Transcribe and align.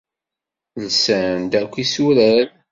Lsan-d 0.85 1.53
akk 1.61 1.73
isurad. 1.83 2.49